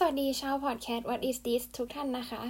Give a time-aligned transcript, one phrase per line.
[0.00, 2.42] สวัสดีชาวพอดแคสต์ What is this ทุกท่านนะคะ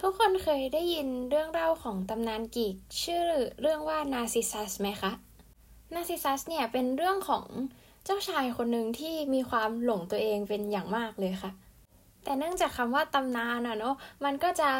[0.00, 3.26] ทุกคนเคยได้ยินเรื่องเล่าของตำนานกรีก ชื่อ
[3.60, 5.12] เรื่องว่านาซิซัสไหมคะ
[5.94, 7.44] นาซิซัสเนี่ยเป็นเรื่องของ
[8.04, 11.50] เจ้าชายคนหนึ่งที่มีความหลงตัวเองเป็นอย่างมากเลยค่ะ
[12.24, 14.70] แต่เนื่องจากคำว่าตำนานอะเนาะมันก็จะ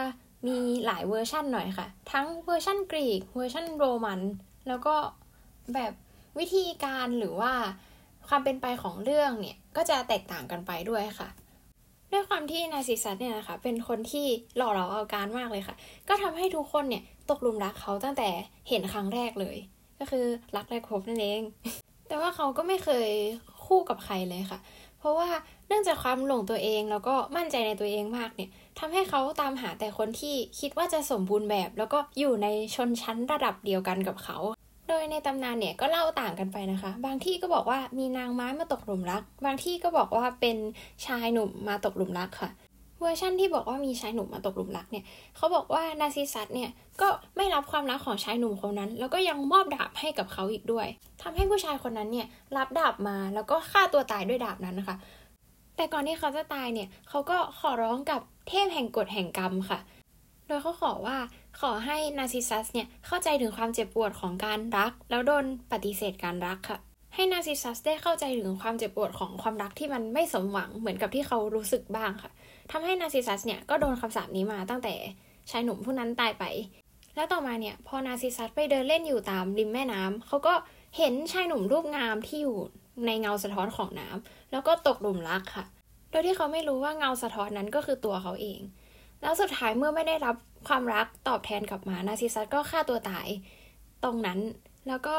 [0.46, 4.20] มีหลายเวอร์ชั่นหน่อยค่ะ ทั้งเวอร์ชั่นกรีกเวอร์ชั่นโรมัน
[4.68, 4.94] แล้วก็
[5.74, 5.92] แบบ
[6.38, 7.52] วิธีการหรือว่า
[8.28, 11.30] ความเป็นไปของเรื่องเนี่ยก็จะแตกต่างกันไปด้วยค่ะ
[12.12, 15.76] ด้วยความที่นาซิซัสเนี่ยนะคะเป็นคนที่หล่อเหลาเอาการมากเลยค่ะ
[16.08, 18.28] ก็ทำให้ทุกคนเนี่ยตกหลุมรักเขาตั้งแต่
[18.68, 19.56] เห็นครั้งแรกเลย
[19.98, 20.24] ก็คือ
[20.56, 21.42] รักแรกพบนั่นเอง
[22.08, 23.08] แต่ว่าเขาก็ไม่เคย
[23.66, 24.60] คู่กับใครเลยค่ะ
[24.98, 25.28] เพราะว่า
[25.68, 34.38] เนื่องจากความหลงตัวเองแล้วก็มั่นใจในตัวเองมากเนี่ยทำให้เขาตามหาแต่คนที่คิดว่าจะสมบูรณ์แบบ แล้วก็อยู่ในชนชั้นระดับเดียวกันกับเขา
[34.90, 40.56] โดยในตำนานเนี่ยก็เล่าต่างกันไปนะคะ บางที่ก็บอกว่ามีนางไม้มาตกหลุมรัก บางที่ก็บอกว่าเป็น
[41.06, 42.50] ชายหนุ่มมาตกหลุมรักค่ะ
[43.00, 45.04] เวอร์ชั่นที่บอกว่ามีชายหนุ่มมาตกหลุมรักเนี่ย
[45.36, 50.86] เขาบอกว่านาซิซัสเนี่ยก็ไม่รับความรักของชายหนุ่มคนนั้น แล้วก็ยังมอบดาบให้กับเขาอีกด้วย
[51.22, 54.96] ทำให้ผู้ชายคนนั้นเนี่ยรับดาบมาแล้วก็ฆ่าตัวตายด้วยดาบนั้นนะคะ
[55.76, 59.78] แต่ก่อนที่เขาจะตายเนี่ยเขาก็ขอร้องกับเทพแห่งกฎแห่งกรรมค่ะ
[60.50, 61.16] ดยเขาขอว่า
[61.60, 66.78] ขอให้นาซิซัสเนี่ยเข้าใจถึงความเจ็บปวดของการรัก แล้วโดนปฏิเสธการรักค่ะ
[67.14, 72.30] ให้นาซิซัสได้เข้าใจถึงความเจ็บปวดของความรักที่มันไม่สมหวังเหมือนกับที่เขารู้สึกบ้างค่ะ
[72.72, 74.94] ทำให้นาซิซัสเนี่ยก็โดนคำสาปนี้มาตั้งแต่
[75.50, 76.44] ชายหนุ่มผู้นั้นตายไป
[77.14, 80.54] แล้วต่อมาเนี่ยพอนาซิซัสไปเดินเล่นอยู่ตามริมแม่น้ำเขาก็
[80.96, 82.58] เห็นชายหนุ่มรูปงามที่อยู่
[83.06, 85.64] ในเงาสะท้อนของน้ำแล้วก็ตกหลุมรักค่ะ
[86.10, 88.60] โดยที่เขาไม่รู้ว่าเงาสะท้อนนั้นก็คือตัวเขาเอง
[89.22, 90.36] แล้วสุดท้ายเมื่อไม่ได้รับ
[90.68, 93.28] ความรักตอบแทนกลับมานาซิซัสก็ฆ่าตัวตาย
[94.04, 94.38] ตรงนั้น
[94.88, 95.16] แล้วก็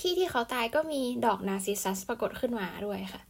[0.00, 3.20] ที่ที่เขาตายก็มีดอกนาซิซัสปรากฏขึ้นมาด้วยค่ะ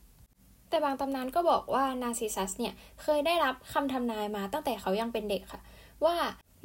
[0.69, 5.61] แต่บางตำนานก็บอกว่านาซิซัสเนี่ยเคยได้รับคำทำนายมาตั้งแต่เขายังเป็นเด็กค่ะ
[6.05, 6.17] ว่า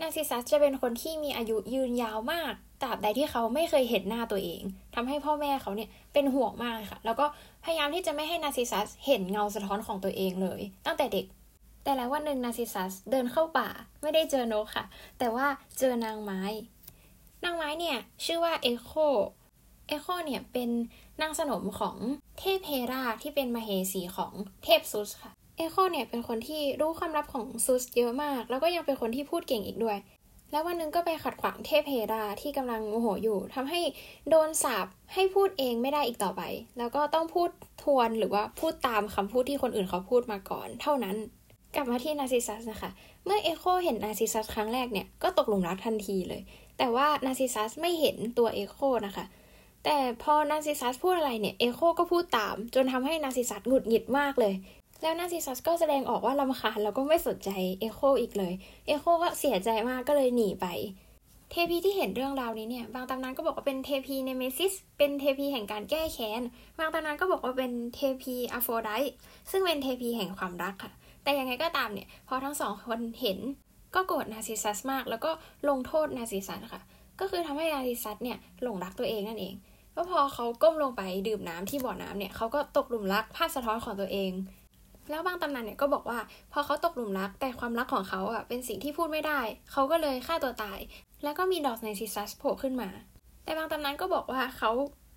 [0.01, 4.61] นาซิซัสจะเป็นคนที่มีอายุยืนยาวมากตราบใดที่เขาไม่เคยเห็นหน้าตัวเอง
[4.95, 7.25] ทำให้พ่อแม่เขาเนี่ยเป็นห่วงมากค่ะ แล้วก็
[7.63, 11.25] พยายามที่จะไม่ให้นาซิซัสเห็นเงาสะท้อนของตัวเองเลย ตั้งแต่เด็ก
[11.85, 13.69] แต่แล้ววันหนึ่งนาซิซัสเดินเข้าป่า
[14.01, 14.85] ไม่ได้เจอนกค่ะ
[15.19, 15.47] แต่ว่า
[15.79, 16.41] เจอนางไม้
[17.43, 18.91] นางไม้เนี่ยชื่อว่าเอโค
[19.87, 20.69] เอโคเนี่ยเป็น
[21.21, 21.95] นางสนมของ
[22.39, 24.31] เทพเฮราที่เป็นมเหสีของ
[24.63, 29.97] เทพซุสค่ะ เอโคเนี่ยเป็นคนที่รู้ความลับของซุสเยอะมาก แล้วก็ยังเป็นคนที่พูดเก่งอีกด้วย
[30.51, 33.81] แล้ววันหนึ่งก็ไปขัดขวางเทพเฮราที่กำลังโมโหอยู่ทำให้
[34.29, 36.41] โดนสาปให้พูดเองไม่ได้อีกต่อไป
[36.77, 37.49] แล้วก็ต้องพูด
[37.83, 41.15] ทวนหรือว่าพูดตามคำพูดที่คนอื่นเขาพูดมาก่อน เท่านั้น
[41.75, 42.89] กลับมาที่นาซิซัสนะคะ
[43.25, 46.41] เมื่อเอโคเห็นนาซิซัสครั้งแรกเนี่ย ก็ตกหลุมรักทันทีเลย
[46.77, 49.25] แต่ว่านาซิซัสไม่เห็นตัวเอโคนะคะ
[49.85, 54.53] แต่พอนาซิซัสพูดอะไรเนี่ย เอโคก็พูดตาม จนทำให้นาซิซัสหงุดหงิดมากเลย
[55.01, 57.49] แล้วนาซิซัสก็แสดงออกว่ารำคาญแล้วก็ไม่สนใจ
[57.79, 58.53] เอโคอีกเลย
[58.87, 60.67] เอโคก็เสียใจมากก็เลยหนีไป
[61.51, 66.41] เทพีที่เห็นเรื่องราวนี้เนี่ย บางตำนานก็บอกว่าเป็นเทพีเนเมซิส เป็นเทพีแห่งการแก้แค้น
[66.79, 69.13] บางตำนานก็บอกว่าเป็นเทพีอโฟไดต์
[69.51, 70.91] ซึ่งเป็นเทพีแห่งความรักค่ะ
[71.25, 73.39] แต่ยังไงก็ตามเนี่ย พอทั้งสองคนเห็น
[73.95, 75.31] ก็โกรธนาซิซัสมาก แล้วก็
[75.69, 76.81] ลงโทษนาซิซัสค่ะ
[77.19, 79.53] ก็คือทำให้นาซิซัสเนี่ยหลงรักตัวเองนั่นเอง
[79.95, 84.31] ก็พอเขาก้มลงไปดื่มน้ำที่บ่อน้ำเนี่ยเขาก็ตกหลุมรักภาพสะท้อนของตัวเอง
[85.09, 86.19] แล้วบางตำนานเนี่ยก็บอกว่า
[86.51, 89.39] พอเขาตกหลุมรักแต่ความรักของเขาอะเป็นสิ่งที่พูดไม่ได้
[89.71, 90.79] เขาก็เลยฆ่าตัวตาย
[91.23, 92.89] แล้วก็มีดอกนาซิซัสโผล่ขึ้นมา
[93.43, 94.71] แต่บางตำนานก็บอกว่าเขา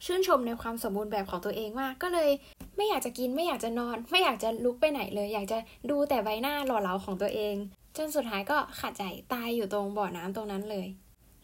[0.04, 2.30] ชื่นชมในความสมบูรณ์แบบของตัวเองมาก ก็เลย
[2.76, 5.58] ไม่อยากจะกินไม่อยากจะนอน ไม่อยากจะลุกไปไหนเลย อยากจะ
[5.90, 7.54] ดูแต่ใบหน้าหล่อเหลาของตัวเอง
[7.96, 10.86] จนสุดท้ายก็ขาดใจตายอยู่ตรงบ่อน้ำตรงนั้นเลย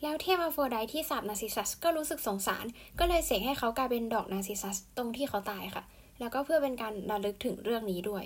[0.02, 2.64] แล้วเทพอโฟไดต์ที่สาปนาซิซัสก็รู้สึกสงสาร
[2.98, 5.84] ก็เลยเสกให้เขากลายเป็นดอกนาซิซัสตรงที่เขาตายค่ะ
[6.20, 8.24] แล้วก็เพื่อเป็นการระลึกถึงเรื่องนี้ด้วย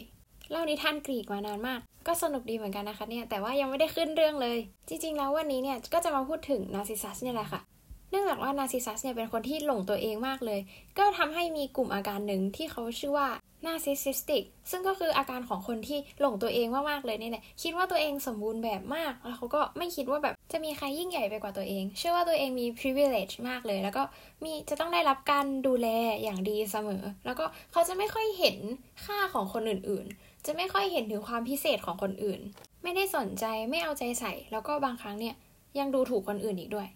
[0.51, 4.59] เล่านิทานกรีกมานานมาก ก็สนุกดีเหมือนกันนะคะเนี่ย แต่ว่ายังไม่ได้ขึ้นเรื่องเลย
[4.89, 7.61] จริงๆ แล้ววันนี้เนี่ยก็จะมาพูดถึงนาซิซัสเนี่ยแหละค่ะ
[8.11, 10.61] เนื่องจากว่านาซิซัสเนี่ยเป็นคนที่หลงตัวเองมากเลย
[10.99, 13.29] ก็ทำให้มีกลุ่มอาการหนึ่งที่เขาชื่อว่า
[13.67, 24.03] narcissistic ซึ่งก็คืออาการของคนที่หลงตัวเองมากๆเลยนี่แหละ คิดว่าตัวเองสมบูรณ์แบบมาก แล้วเขาก็ไม่คิดว่าแบบจะมีใครยิ่งใหญ่ไปกว่าตัวเอง เชื่อว่าตัวเองมี privilege มากเลย แล้วก็
[24.45, 25.89] มีจะต้องได้รับการดูแล
[26.23, 28.57] อย่างดีเสมอ แล้วก็เขาจะไม่ค่อยเห็น
[29.05, 32.41] ค่าของคนอื่นๆ จะไม่ค่อยเห็นถึงความพิเศษของคนอื่น
[32.83, 35.35] ไม่ได้สนใจไม่เอาใจใส่ แล้วก็บางครั้งเนี่ย
[35.79, 36.89] ยังดูถูกคนอื่นอีกด้วย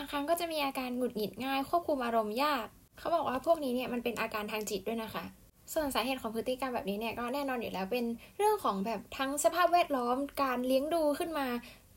[0.00, 2.66] างครั้งก็จะมีอาการหงุดหงิดง่าย ควบคุมอารมณ์ยาก
[2.98, 5.24] เขาบอกว่าพวกนี้เนี่ยมันเป็นอาการทางจิตด้วยนะคะ
[5.72, 8.04] ส่วนสาเหตุของพฤติกรรมแบบนี้เนี่ยก็แน่นอนอยู่แล้วเป็น
[8.38, 11.46] เรื่องของแบบทั้งสภาพแวดล้อมการเลี้ยงดูขึ้นมา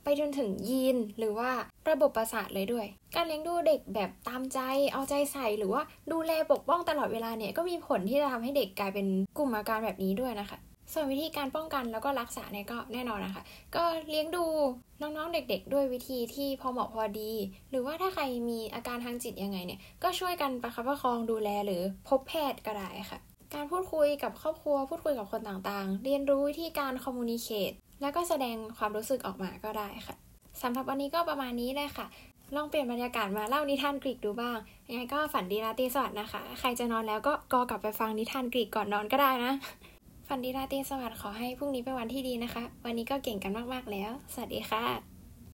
[0.04, 1.52] ไปจนถึงยีนหรือว่า
[1.90, 4.60] ระบบประสาทเลยด้วย การเลี้ยงดูเด็กแบบตามใจ
[4.94, 5.82] เอาใจใส่หรือว่า
[6.12, 9.08] ดูแลปกป้องตลอดเวลาเนี่ยก็มีผลที่จะทำให้เด็กกลายเป็น
[9.38, 10.58] กลุ่มอาการแบบนี้ด้วยนะคะ
[10.94, 13.44] ส่วนวิธีการป้องกันแล้วก็รักษาเนี่ยก็แน่นอนนะคะ
[13.76, 14.46] ก็เลี้ยงดู
[15.02, 17.32] น้องๆเด็ก ๆ ด้วยวิธีที่พอเหมาะพอดี
[17.70, 23.20] หรือว่าถ้าใครมีอาการทางจิตยังไงเนี่ย ก็ช่วยกันประคับประคองดูแลหรือพบแพทย์ก็ได้ค่ะ
[23.54, 27.72] การพูดคุยกับครอบครัว พูดคุยกับคนต่างๆ เรียนรู้วิธีการคอมมูนิเคต
[28.02, 30.16] แล้วก็แสดงความรู้สึกออกมาก็ได้ค่ะ
[30.62, 32.08] สำหรับวันนี้ก็ประมาณนี้เลยค่ะ
[32.56, 34.58] ลองเปลี่ยนบรรยากาศมาเล่านิทานกรีกดูบ้าง
[34.90, 39.54] ยังไงก็ฝันดีราตรีสวัสดิ์นะคะ ใครจะนอนแล้วก็กอกลับไปฟังนิทานกรีกก่อนนอนก็ได้นะ
[40.34, 45.11] ฝันดีราตรีสวัสดิ์ขอให้พรุ่งนี้เป็นวันที่ดีนะคะ วันนี้ก็เก่งกันมาก ๆ แล้ว สวัสดีค่ะ